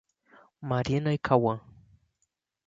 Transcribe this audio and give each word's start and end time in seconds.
Marina 0.61 1.13
e 1.13 1.17
Cauã 1.19 1.61